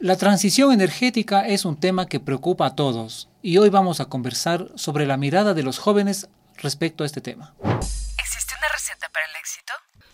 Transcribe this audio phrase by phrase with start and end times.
[0.00, 4.70] La transición energética es un tema que preocupa a todos y hoy vamos a conversar
[4.76, 7.52] sobre la mirada de los jóvenes respecto a este tema.
[7.64, 9.72] ¿Existe una receta para el éxito?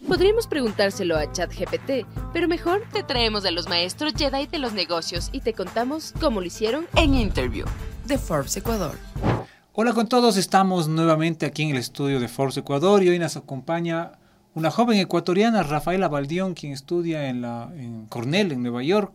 [0.08, 5.28] Podríamos preguntárselo a ChatGPT, pero mejor te traemos a los maestros Jedi de los negocios
[5.32, 7.66] y te contamos cómo lo hicieron En Interview
[8.06, 8.98] de Forbes Ecuador.
[9.74, 13.37] Hola con todos, estamos nuevamente aquí en el estudio de Forbes Ecuador y hoy nos
[13.37, 14.12] acompaña
[14.54, 19.12] una joven ecuatoriana, Rafaela Baldión, quien estudia en, la, en Cornell, en Nueva York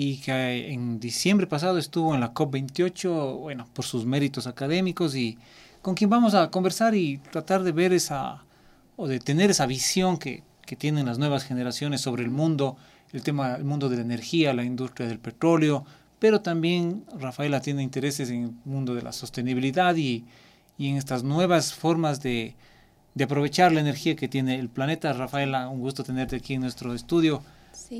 [0.00, 5.36] y que en diciembre pasado estuvo en la COP28, bueno, por sus méritos académicos y
[5.82, 8.44] con quien vamos a conversar y tratar de ver esa,
[8.94, 12.76] o de tener esa visión que, que tienen las nuevas generaciones sobre el mundo,
[13.12, 15.84] el tema, el mundo de la energía, la industria del petróleo,
[16.20, 20.24] pero también Rafaela tiene intereses en el mundo de la sostenibilidad y,
[20.78, 22.54] y en estas nuevas formas de,
[23.16, 25.12] de aprovechar la energía que tiene el planeta.
[25.12, 27.42] Rafaela, un gusto tenerte aquí en nuestro estudio.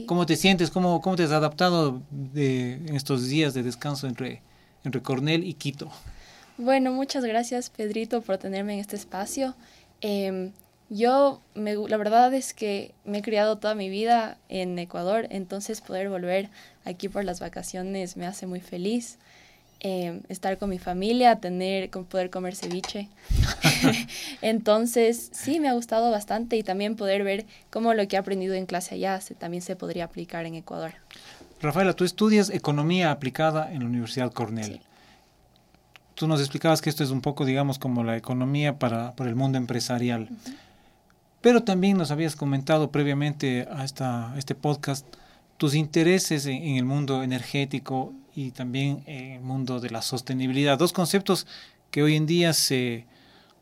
[0.06, 0.70] ¿Cómo te sientes?
[0.70, 4.42] ¿Cómo, cómo te has adaptado de, en estos días de descanso entre,
[4.84, 5.90] entre Cornell y Quito?
[6.56, 9.54] Bueno, muchas gracias Pedrito por tenerme en este espacio.
[10.00, 10.50] Eh,
[10.90, 15.82] yo, me, la verdad es que me he criado toda mi vida en Ecuador, entonces
[15.82, 16.48] poder volver
[16.84, 19.18] aquí por las vacaciones me hace muy feliz.
[19.80, 23.08] Eh, estar con mi familia, tener, poder comer ceviche.
[24.42, 28.54] Entonces, sí, me ha gustado bastante y también poder ver cómo lo que he aprendido
[28.54, 30.94] en clase allá se, también se podría aplicar en Ecuador.
[31.60, 34.74] Rafaela, tú estudias economía aplicada en la Universidad Cornell.
[34.74, 34.80] Sí.
[36.14, 39.36] Tú nos explicabas que esto es un poco, digamos, como la economía para, para el
[39.36, 40.22] mundo empresarial.
[40.22, 40.54] Uh -huh.
[41.40, 45.06] Pero también nos habías comentado previamente a, esta, a este podcast
[45.56, 50.78] tus intereses en, en el mundo energético y también en el mundo de la sostenibilidad.
[50.78, 51.44] Dos conceptos
[51.90, 53.04] que hoy en día se,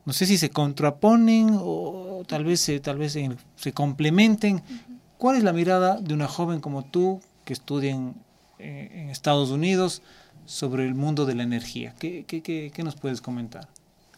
[0.05, 4.57] no sé si se contraponen o, tal vez, se, tal vez se, se complementen.
[4.57, 4.99] Uh -huh.
[5.17, 8.15] ¿Cuál es la mirada de una joven como tú que estudia en,
[8.59, 10.03] en Estados Unidos
[10.45, 11.95] sobre el mundo de la energía?
[11.99, 13.69] ¿Qué, qué, qué, qué nos puedes comentar?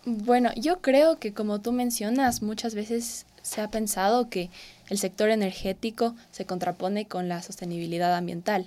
[0.06, 4.50] Bueno, yo creo que como tú mencionas, muchas veces se ha pensado que
[4.88, 8.66] el sector energético se contrapone con la sostenibilidad ambiental.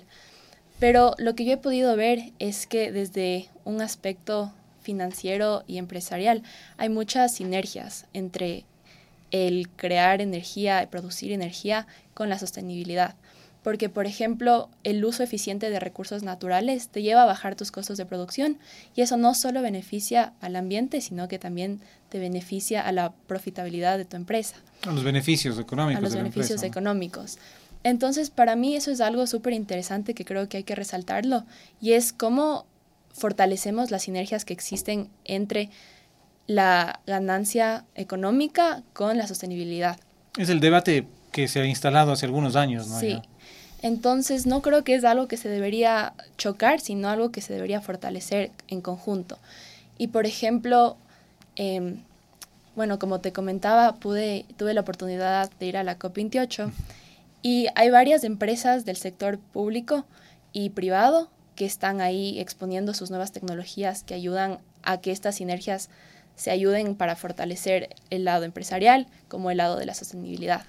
[0.82, 6.42] Pero lo que yo he podido ver es que desde un aspecto financiero y empresarial
[6.76, 8.64] hay muchas sinergias entre
[9.30, 13.14] el crear energía y producir energía con la sostenibilidad.
[13.62, 17.96] Porque, por ejemplo, el uso eficiente de recursos naturales te lleva a bajar tus costos
[17.96, 18.58] de producción
[18.96, 23.98] y eso no solo beneficia al ambiente, sino que también te beneficia a la profitabilidad
[23.98, 24.56] de tu empresa.
[24.84, 26.00] A los beneficios económicos.
[26.00, 27.38] A los beneficios empresa, económicos.
[27.84, 31.44] Entonces, para mí eso es algo súper interesante que creo que hay que resaltarlo
[31.80, 32.66] y es cómo
[33.12, 35.68] fortalecemos las sinergias que existen entre
[36.46, 39.98] la ganancia económica con la sostenibilidad.
[40.36, 42.98] Es el debate que se ha instalado hace algunos años, ¿no?
[42.98, 43.20] Sí.
[43.82, 47.80] Entonces, no creo que es algo que se debería chocar, sino algo que se debería
[47.80, 49.38] fortalecer en conjunto.
[49.98, 50.96] Y, por ejemplo,
[51.56, 51.96] eh,
[52.76, 56.70] bueno, como te comentaba, pude, tuve la oportunidad de ir a la COP28
[57.42, 60.06] y hay varias empresas del sector público
[60.52, 65.90] y privado que están ahí exponiendo sus nuevas tecnologías que ayudan a que estas sinergias
[66.36, 70.62] se ayuden para fortalecer el lado empresarial como el lado de la sostenibilidad.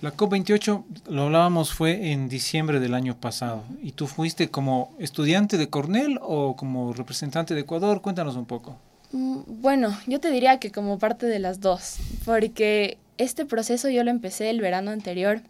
[0.00, 3.64] La COP28, lo hablábamos, fue en diciembre del año pasado.
[3.82, 8.00] ¿Y tú fuiste como estudiante de Cornell o como representante de Ecuador?
[8.00, 8.78] Cuéntanos un poco.
[9.12, 14.10] Bueno, yo te diría que como parte de las dos, porque este proceso yo lo
[14.10, 15.42] empecé el verano anterior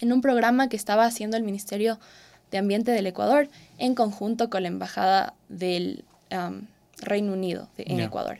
[0.00, 1.98] en un programa que estaba haciendo el Ministerio
[2.50, 6.66] de Ambiente del Ecuador en conjunto con la Embajada del um,
[6.98, 8.06] Reino Unido de, en yeah.
[8.06, 8.38] Ecuador.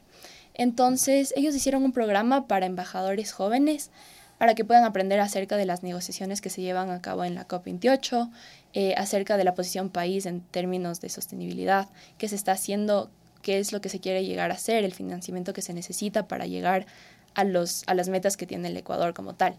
[0.54, 3.90] Entonces, ellos hicieron un programa para embajadores jóvenes
[4.38, 7.46] para que puedan aprender acerca de las negociaciones que se llevan a cabo en la
[7.46, 8.30] COP28,
[8.72, 11.88] eh, acerca de la posición país en términos de sostenibilidad,
[12.18, 13.10] qué se está haciendo,
[13.42, 16.46] qué es lo que se quiere llegar a hacer, el financiamiento que se necesita para
[16.46, 16.86] llegar
[17.34, 19.54] a, los, a las metas que tiene el Ecuador como tal.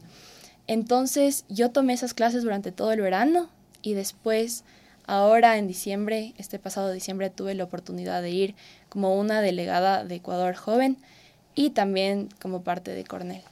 [0.68, 3.50] Entonces yo tomé esas clases durante todo el verano
[3.82, 4.64] y después,
[5.06, 8.56] ahora en diciembre, este pasado diciembre, tuve la oportunidad de ir
[8.90, 10.98] como una delegada de Ecuador joven
[11.54, 13.44] y también como parte de Cornell.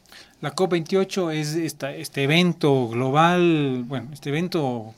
[0.42, 4.94] La COP28 es esta, este evento global, bueno, este evento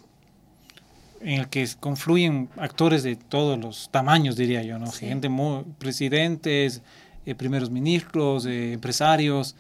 [1.21, 4.87] en el que confluyen actores de todos los tamaños, diría yo, ¿no?
[4.87, 5.07] Sí.
[5.07, 6.81] Gente muy, presidentes,
[7.25, 9.55] eh, primeros ministros, eh, empresarios.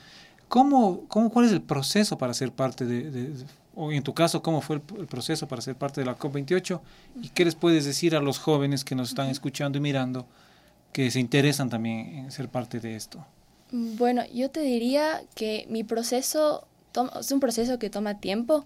[0.55, 4.13] ¿Cómo, cómo, ¿Cuál es el proceso para ser parte de, de, de, o en tu
[4.13, 6.79] caso, cómo fue el, el, proceso para ser parte de la COP28?
[7.21, 10.25] ¿Y qué les puedes decir a los jóvenes que nos están escuchando y mirando
[10.93, 13.25] que se interesan también en ser parte de esto?
[13.73, 16.65] Bueno, yo te diría que mi proceso
[17.19, 18.65] es un proceso que toma tiempo.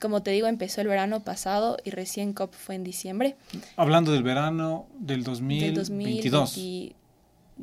[0.00, 3.36] como te digo, empezó el verano pasado y recién COP fue en diciembre.
[3.76, 5.94] Hablando del verano del 2022.
[6.10, 6.99] Del 2020,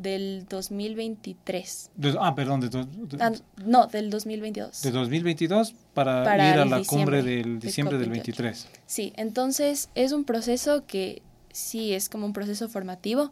[0.01, 1.91] del 2023.
[1.95, 2.87] De- ah, perdón, de,
[3.19, 3.31] Ah,
[3.65, 4.81] no, del 2022.
[4.81, 8.11] de 2022 para, Para ir a la cumbre del de diciembre del COP28.
[8.13, 8.67] 23.
[8.85, 11.21] Sí, entonces es un proceso que
[11.51, 13.31] sí es como un proceso formativo.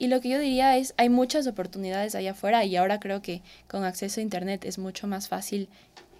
[0.00, 3.42] Y lo que yo diría es, hay muchas oportunidades allá afuera y ahora creo que
[3.66, 5.68] con acceso a Internet es mucho más fácil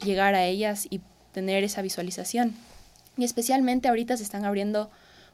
[0.05, 1.01] llegar a ellas y
[1.33, 2.55] tener esa visualización.
[3.17, 4.91] Y especialmente ahorita se están abriendo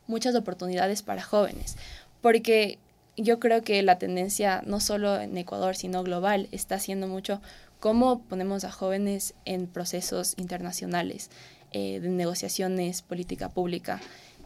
[0.07, 1.77] muchas oportunidades para jóvenes,
[2.21, 2.79] porque
[3.17, 7.41] yo creo que la tendencia, no solo en Ecuador, sino global, está haciendo mucho
[7.81, 11.31] cómo ponemos a jóvenes en procesos internacionales
[11.73, 14.01] eh, de negociaciones, política pública.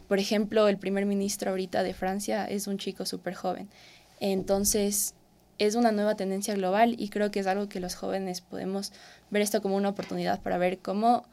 [0.07, 3.69] Por ejemplo, el primer ministro ahorita de Francia es un chico súper joven.
[4.19, 5.15] Entonces,
[5.57, 8.91] es una nueva tendencia global y creo que es algo que los jóvenes podemos
[9.29, 11.25] ver esto como una oportunidad para ver cómo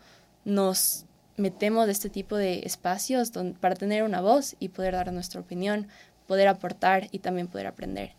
[0.45, 1.07] nos
[1.37, 5.89] metemos de este tipo de espacios para tener una voz y poder dar nuestra opinión,
[6.27, 8.13] poder aportar y también poder aprender.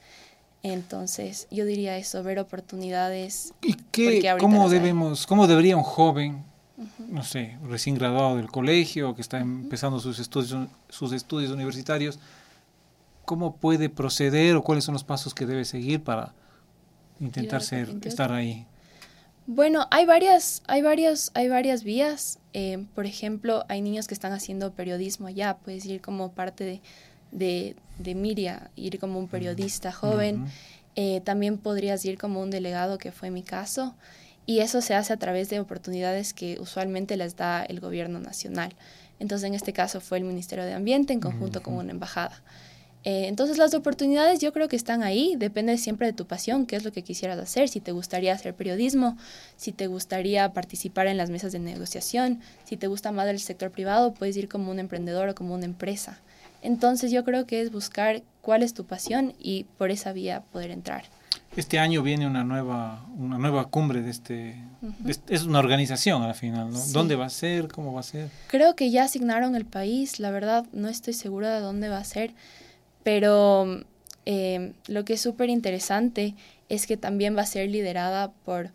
[0.64, 3.54] Entonces, yo diría eso, ver oportunidades.
[3.62, 4.70] ¿Y qué, cómo hay.
[4.72, 6.44] debemos, cómo debería un joven,
[7.08, 12.20] no sé, recién graduado del colegio, que está empezando sus estudios, sus estudios universitarios,
[13.26, 16.34] cómo puede proceder o cuáles son los pasos que debe seguir para
[17.20, 18.06] intentar ser, COP28?
[18.06, 18.66] estar ahí?
[19.46, 22.40] Bueno, hay varias, hay varias, hay varias vías.
[22.54, 26.82] Eh, por ejemplo, hay niños que están haciendo periodismo ya, puedes ir como parte de,
[27.32, 30.46] de, de Miria, ir como un periodista joven.
[30.96, 33.96] Eh, también podrías ir como un delegado, que fue mi caso,
[34.48, 38.74] y eso se hace a través de oportunidades que usualmente les da el gobierno nacional.
[39.20, 42.42] Entonces, en este caso fue el Ministerio de Ambiente en conjunto con una embajada.
[43.04, 46.76] Eh, entonces, las oportunidades yo creo que están ahí, depende siempre de tu pasión, qué
[46.76, 49.18] es lo que quisieras hacer, si te gustaría hacer periodismo,
[49.56, 53.72] si te gustaría participar en las mesas de negociación, si te gusta más el sector
[53.72, 56.20] privado, puedes ir como un emprendedor o como una empresa.
[56.68, 60.72] Entonces, yo creo que es buscar cuál es tu pasión y por esa vía poder
[60.72, 61.06] entrar.
[61.56, 66.24] Este año viene una nueva, una nueva cumbre de este, de este- es una organización
[66.24, 66.78] al final, ¿no?
[66.78, 66.92] Sí.
[66.92, 67.70] ¿Dónde va a ser?
[67.70, 68.30] ¿Cómo va a ser?
[68.48, 72.04] Creo que ya asignaron el país, la verdad no estoy segura de dónde va a
[72.04, 72.34] ser,
[73.04, 73.82] pero
[74.26, 76.36] eh, lo que es súper interesante
[76.68, 78.72] es que también va a ser liderada por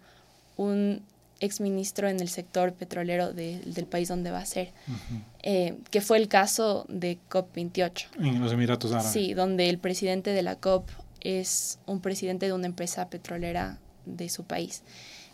[0.56, 1.02] un
[1.42, 4.72] exministro en el sector petrolero de- del país donde va a ser,
[5.42, 8.06] eh, que fue el caso de COP28.
[8.20, 9.12] En los Emiratos Árabes.
[9.12, 10.88] Sí, donde el presidente de la COP
[11.20, 14.82] es un presidente de una empresa petrolera de su país.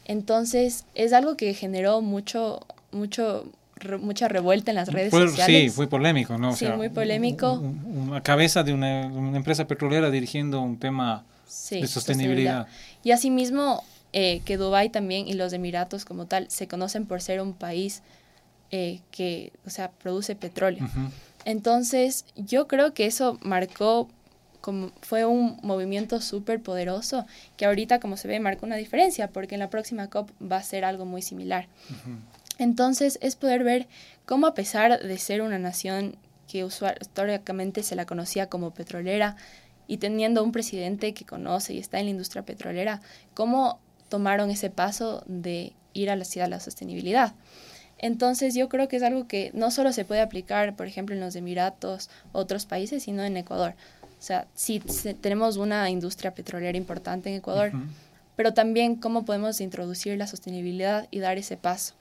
[0.06, 5.62] Entonces, es algo que generó mucho, mucho, re- mucha revuelta en las redes Fue- sociales.
[5.64, 6.50] Sí, fue polémico, ¿no?
[6.50, 7.52] O Sí, sea, muy polémico.
[7.54, 12.66] un- un- Una cabeza de una, una empresa petrolera dirigiendo un tema Sí, de sostenibilidad.
[13.04, 17.40] Y asimismo, eh, que Dubái también y los Emiratos como tal se conocen por ser
[17.40, 18.02] un país
[18.70, 20.84] eh, que, o sea, produce petróleo.
[21.44, 24.08] Entonces, yo creo que eso marcó,
[24.60, 27.26] como fue un movimiento súper poderoso,
[27.56, 30.62] que ahorita, como se ve, marca una diferencia, porque en la próxima COP va a
[30.62, 31.69] ser algo muy similar.
[32.58, 33.87] Entonces, es poder ver
[34.26, 36.16] cómo a pesar de ser una nación
[36.49, 39.37] que usual- históricamente se la conocía como petrolera,
[39.87, 43.00] y teniendo un presidente que conoce y está en la industria petrolera,
[43.32, 47.34] cómo tomaron ese paso de ir a la ciudad de la sostenibilidad.
[47.99, 51.20] Entonces yo creo que es algo que no solo se puede aplicar, por ejemplo, en
[51.20, 53.75] los Emiratos, otros países, sino en Ecuador.
[54.18, 57.73] O sea, sí se- tenemos una industria petrolera importante en Ecuador,
[58.37, 61.94] pero también cómo podemos introducir la sostenibilidad y dar ese paso.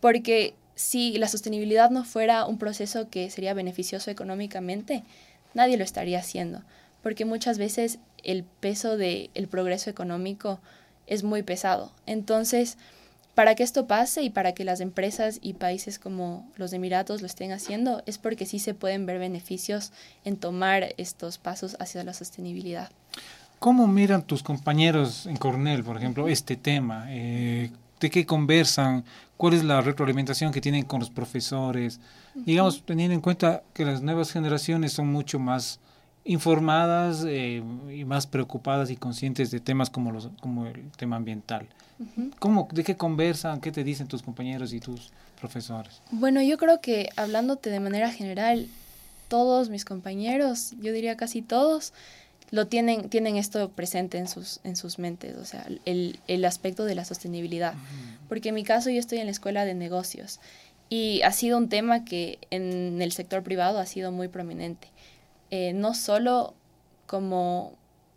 [0.00, 5.04] Porque si la sostenibilidad no fuera un proceso que sería beneficioso económicamente,
[5.54, 6.62] nadie lo estaría haciendo.
[7.00, 10.58] Porque muchas veces el peso del progreso económico
[11.06, 11.90] es muy pesado.
[12.06, 12.78] Entonces,
[13.34, 17.26] para que esto pase y para que las empresas y países como los Emiratos lo
[17.26, 19.92] estén haciendo, es porque sí se pueden ver beneficios
[20.24, 22.90] en tomar estos pasos hacia la sostenibilidad.
[23.58, 27.06] ¿Cómo miran tus compañeros en Cornell, por ejemplo, este tema?
[27.08, 29.04] Eh, ¿De qué conversan?
[29.36, 31.98] ¿Cuál es la retroalimentación que tienen con los profesores?
[32.34, 35.80] Digamos, teniendo en cuenta que las nuevas generaciones son mucho más
[36.24, 37.62] informadas eh,
[37.92, 41.66] y más preocupadas y conscientes de temas como, los, como el tema ambiental.
[42.38, 43.60] ¿Cómo, ¿De qué conversan?
[43.60, 46.00] ¿Qué te dicen tus compañeros y tus profesores?
[46.10, 48.66] Bueno, yo creo que hablándote de manera general,
[49.28, 51.92] todos mis compañeros, yo diría casi todos,
[52.50, 56.84] lo tienen, tienen esto presente en sus, en sus mentes, o sea, el, el aspecto
[56.84, 57.74] de la sostenibilidad.
[58.28, 60.40] Porque en mi caso yo estoy en la escuela de negocios
[60.88, 64.88] y ha sido un tema que en el sector privado ha sido muy prominente.
[65.56, 66.52] Eh, no solo
[67.06, 67.74] como,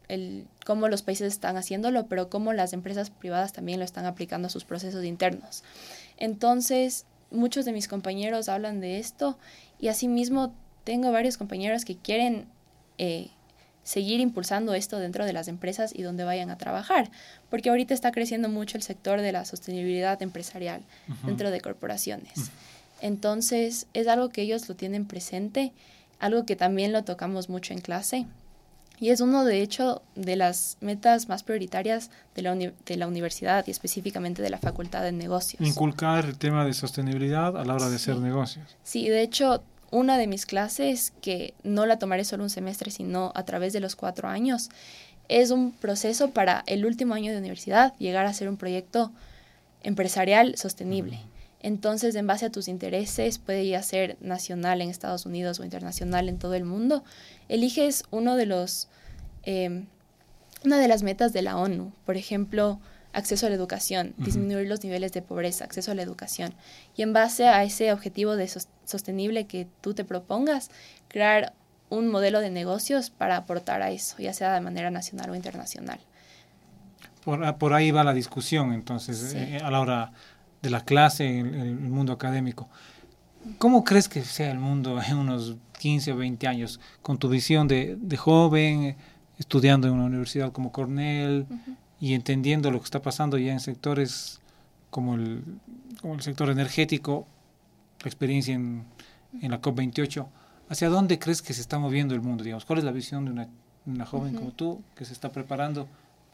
[0.07, 4.47] el, cómo los países están haciéndolo, pero cómo las empresas privadas también lo están aplicando
[4.47, 5.63] a sus procesos internos.
[6.17, 9.37] Entonces, muchos de mis compañeros hablan de esto
[9.77, 10.51] y asimismo
[10.83, 12.47] tengo varios compañeros que quieren
[12.97, 13.29] eh,
[13.83, 17.11] seguir impulsando esto dentro de las empresas y donde vayan a trabajar,
[17.51, 20.81] porque ahorita está creciendo mucho el sector de la sostenibilidad empresarial
[21.23, 22.49] dentro de corporaciones.
[22.99, 25.71] Entonces, es algo que ellos lo tienen presente,
[26.19, 28.25] algo que también lo tocamos mucho en clase.
[28.99, 33.65] Y es uno, de hecho, de las metas más prioritarias de la, de la universidad
[33.67, 35.61] y específicamente de la Facultad de Negocios.
[35.61, 38.75] Inculcar el tema de sostenibilidad a la hora de hacer negocios.
[38.81, 43.31] Sí, de hecho, una de mis clases, que no la tomaré solo un semestre, sino
[43.35, 44.69] a través de los cuatro años,
[45.29, 49.11] es un proceso para el último año de universidad llegar a ser un proyecto
[49.83, 51.19] empresarial sostenible.
[51.61, 56.29] Entonces, en base a tus intereses, puede ya ser nacional en Estados Unidos o internacional
[56.29, 57.03] en todo el mundo,
[57.49, 58.89] eliges uno de los,
[59.43, 59.87] em,
[60.63, 61.91] una de las metas de la ONU.
[62.05, 62.79] Por ejemplo,
[63.13, 66.53] acceso a la educación, disminuir los niveles de pobreza, acceso a la educación.
[66.95, 68.47] Y en base a ese objetivo de
[68.85, 70.69] sostenible que tú te propongas,
[71.07, 71.53] crear
[71.89, 75.99] un modelo de negocios para aportar a eso, ya sea de manera nacional o internacional.
[77.23, 80.11] Por, ah, por ahí va la discusión, entonces, eh, a la hora
[80.61, 82.67] de la clase, en el, mundo académico.
[83.57, 87.67] ¿Cómo crees que sea el mundo en unos 15 o 20 años, con tu visión
[87.67, 88.95] de, de joven,
[89.37, 91.45] estudiando en una universidad como Cornell,
[91.99, 94.39] y entendiendo lo que está pasando ya en sectores
[94.89, 95.43] como el,
[96.01, 97.25] como el sector energético,
[98.03, 98.83] la experiencia en,
[99.41, 100.27] en la COP28,
[100.69, 102.43] ¿hacia dónde crees que se está moviendo el mundo?
[102.43, 102.65] Digamos?
[102.65, 103.47] ¿Cuál es la visión de una,
[103.85, 105.87] una joven como tú que se está preparando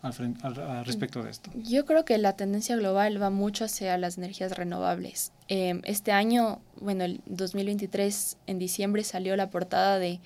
[0.03, 1.49] al, al, respecto de esto?
[1.55, 5.31] Yo creo que la tendencia global va mucho hacia las energías renovables.
[5.47, 10.19] Eh, este año, bueno, el 2023, en diciembre, salió la portada de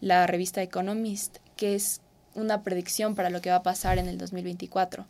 [0.00, 2.00] la revista Economist, que es
[2.34, 5.06] una predicción para lo que va a pasar en el 2024.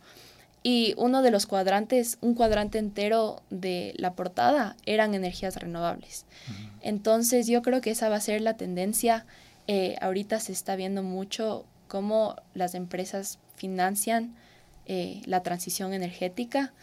[0.63, 6.25] Y uno de los cuadrantes, un cuadrante entero de la portada, eran energías renovables.
[6.81, 9.25] Entonces yo creo que esa va a ser la tendencia.
[9.67, 14.35] Eh, ahorita se está viendo mucho cómo las empresas financian
[14.85, 16.73] eh, la transición energética.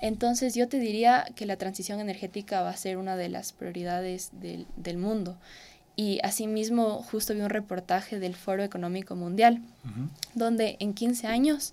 [0.00, 4.30] Entonces yo te diría que la transición energética va a ser una de las prioridades
[4.32, 5.36] del, del mundo.
[5.96, 9.60] Y asimismo, justo vi un reportaje del Foro Económico Mundial,
[10.34, 11.72] donde en 15 años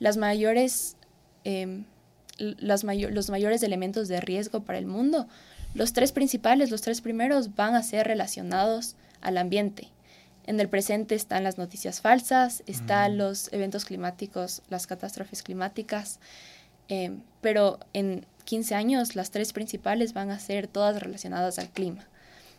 [0.00, 0.96] las mayores,
[1.44, 1.84] em,
[2.38, 5.28] las los mayores elementos de riesgo para el mundo,
[5.74, 9.88] los tres principales, los tres primeros, van a ser relacionados al ambiente.
[10.46, 16.18] En el presente están las noticias falsas, están los eventos climáticos, las catástrofes climáticas,
[16.88, 22.04] em, pero en 15 años las tres principales van a ser todas relacionadas al clima.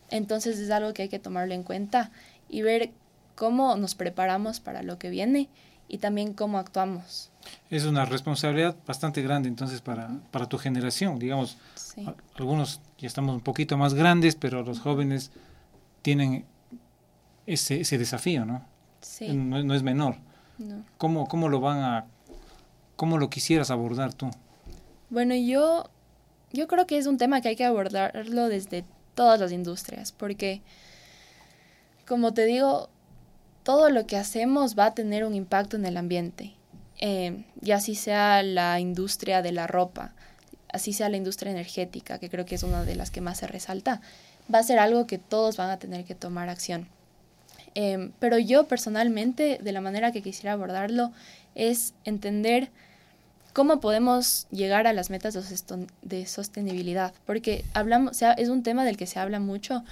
[0.10, 2.12] Entonces es algo que hay que tomarlo en cuenta
[2.48, 2.92] y ver
[3.36, 5.50] cómo nos preparamos para lo que viene
[5.88, 7.32] y también cómo actuamos.
[7.70, 11.58] Es una responsabilidad bastante grande entonces para, para tu generación, digamos.
[12.36, 15.32] Algunos ya estamos un poquito más grandes, pero los jóvenes
[16.02, 16.46] tienen
[17.46, 18.66] ese, ese desafío, ¿no?
[19.02, 19.28] Sí.
[19.34, 20.18] No, no es menor.
[20.58, 20.84] No.
[20.98, 22.06] ¿Cómo, ¿Cómo lo van a,
[22.96, 24.30] cómo lo quisieras abordar tú?
[25.10, 25.90] Bueno, yo,
[26.52, 30.62] yo creo que es un tema que hay que abordarlo desde todas las industrias, porque,
[32.08, 32.90] como te digo,
[33.64, 36.54] todo lo que hacemos va a tener un impacto en el ambiente,
[37.00, 40.14] eh, y así sea la industria de la ropa,
[40.72, 43.48] así sea la industria energética, que creo que es una de las que más se
[43.48, 44.02] resalta,
[44.54, 46.88] va a ser algo que todos van a tener que tomar acción.
[47.75, 51.12] Eh, pero yo personalmente, de la manera que quisiera abordarlo,
[51.56, 52.70] es entender
[53.53, 55.38] cómo podemos llegar a las metas
[56.01, 59.84] de sostenibilidad, porque hablamos, sea, es un tema del que se habla mucho,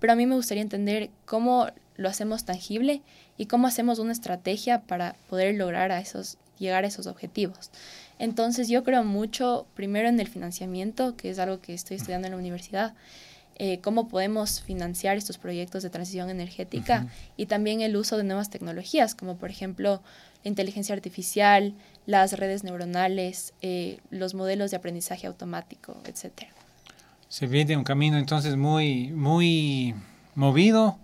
[0.00, 1.66] pero a mí me gustaría entender cómo
[1.96, 3.02] lo hacemos tangible
[3.36, 7.70] y cómo hacemos una estrategia para poder lograr a esos, llegar a esos objetivos.
[8.18, 12.32] Entonces yo creo mucho primero en el financiamiento, que es algo que estoy estudiando en
[12.32, 12.94] la universidad,
[13.62, 18.48] eh, cómo podemos financiar estos proyectos de transición energética y también el uso de nuevas
[18.48, 20.00] tecnologías, como por ejemplo
[20.42, 21.74] la inteligencia artificial,
[22.06, 26.44] las redes neuronales, eh, los modelos de aprendizaje automático, etc.
[27.28, 29.94] Se viene un camino entonces muy, muy
[30.34, 30.98] movido,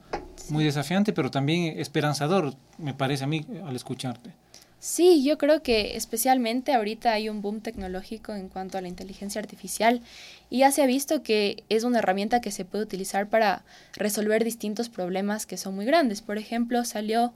[0.49, 4.31] muy desafiante, pero también esperanzador, me parece a mí, al escucharte.
[4.79, 9.41] Sí, yo creo que especialmente ahorita hay un boom tecnológico en cuanto a la inteligencia
[9.41, 10.03] artificial
[10.51, 13.65] y ya se ha visto que es una herramienta que se puede utilizar para
[13.95, 16.21] resolver distintos problemas que son muy grandes.
[16.21, 17.33] Por ejemplo, salió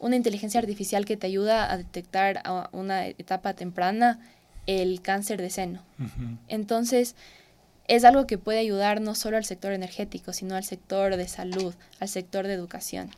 [0.00, 4.18] una inteligencia artificial que te ayuda a detectar a una etapa temprana
[4.66, 5.82] el cáncer de seno.
[6.48, 7.14] Entonces,
[7.88, 11.74] es algo que puede ayudar no solo al sector energético, sino al sector de salud,
[12.00, 13.10] al sector de educación.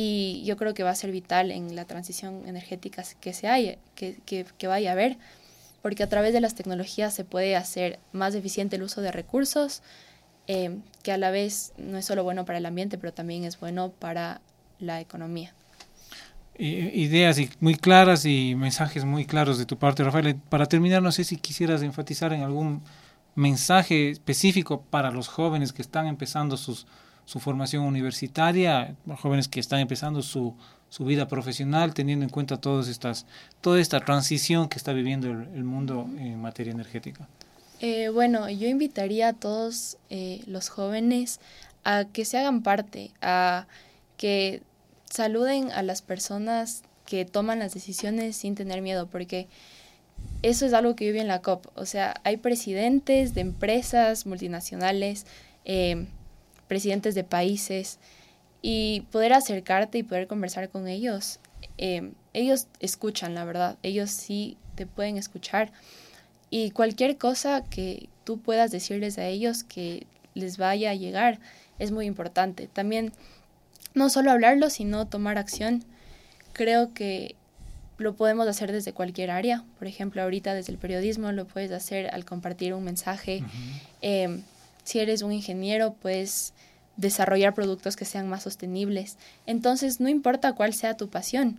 [0.00, 3.78] Y yo creo que va a ser vital en la transición energética que, se haya,
[3.96, 5.16] que, que, vaya a haber,
[5.82, 9.82] porque a través de las tecnologías se puede hacer más eficiente el uso de recursos,
[10.46, 13.58] eh, que a la vez no es solo bueno para el ambiente, pero también es
[13.58, 14.40] bueno para
[14.78, 15.52] la economía.
[16.56, 20.36] Ideas muy claras y mensajes muy claros de tu parte, Rafael.
[20.48, 22.82] Para terminar, no sé si quisieras enfatizar en algún
[23.34, 26.86] mensaje específico para los jóvenes que están empezando sus,
[27.28, 30.54] su formación universitaria, jóvenes que están empezando su,
[30.88, 33.26] su vida profesional, teniendo en cuenta todas estas,
[33.60, 37.28] toda esta transición que está viviendo el, mundo en materia energética?
[37.80, 41.38] Eh, bueno, yo invitaría a todos eh, los jóvenes
[41.84, 43.66] a que se hagan parte, a
[44.16, 44.62] que
[45.10, 49.48] saluden a las personas que toman las decisiones sin tener miedo, porque
[50.40, 51.66] eso es algo que vive en la COP.
[51.74, 55.26] O sea, hay presidentes de empresas multinacionales,
[55.66, 56.06] eh,
[56.68, 57.98] presidentes de países,
[58.62, 61.38] y poder acercarte y poder conversar con ellos.
[61.76, 65.72] Eh, ellos escuchan, la verdad, ellos sí te pueden escuchar.
[66.50, 71.38] Y cualquier cosa que tú puedas decirles a ellos que les vaya a llegar
[71.78, 72.68] es muy importante.
[72.72, 73.12] También
[73.94, 75.84] no solo hablarlo, sino tomar acción.
[76.52, 77.36] Creo que
[77.98, 79.64] lo podemos hacer desde cualquier área.
[79.78, 83.42] Por ejemplo, ahorita desde el periodismo lo puedes hacer al compartir un mensaje.
[84.00, 84.42] Em,
[84.88, 86.54] si eres un ingeniero, puedes
[86.96, 89.18] desarrollar productos que sean más sostenibles.
[89.44, 91.58] Entonces, no importa cuál sea tu pasión,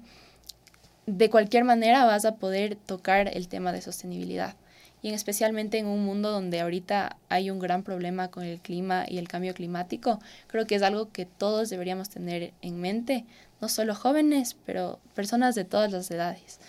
[1.06, 4.56] de cualquier manera vas a poder tocar el tema de sostenibilidad.
[5.04, 9.20] Y especialmente en un mundo donde ahorita hay un gran problema con el clima y
[9.20, 13.26] el cambio climático, creo que es algo que todos deberíamos tener en mente,
[13.62, 16.60] no solo jóvenes, pero personas de todas las edades.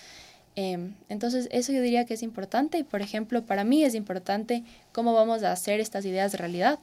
[0.56, 4.64] Em, entonces, eso yo diría que es importante y, por ejemplo, para mí es importante
[4.92, 6.78] cómo vamos a hacer estas ideas de realidad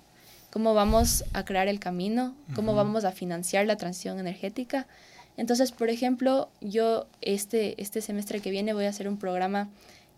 [0.51, 4.87] cómo vamos a crear el camino, cómo vamos a financiar la transición energética.
[5.35, 9.69] Entonces, por ejemplo, yo este, este semestre que viene voy a hacer un programa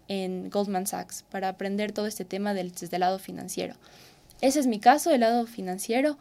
[0.08, 3.76] en Goldman Sachs para aprender todo este tema del, desde el lado financiero.
[4.42, 6.18] Ese es mi caso, el lado financiero,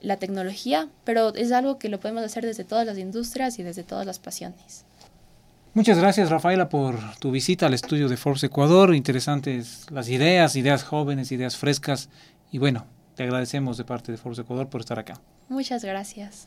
[0.00, 3.84] la tecnología, pero es algo que lo podemos hacer desde todas las industrias y desde
[3.84, 4.84] todas las pasiones.
[5.74, 8.94] Muchas gracias Rafaela por tu visita al estudio de Forbes Ecuador.
[8.94, 12.10] Interesantes las ideas, ideas jóvenes, ideas frescas.
[12.50, 15.14] Y bueno, te agradecemos de parte de Forbes Ecuador por estar acá.
[15.48, 16.46] Muchas gracias.